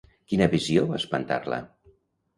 Quina 0.31 0.47
visió 0.53 0.87
va 0.93 0.97
espantar-la? 1.01 1.63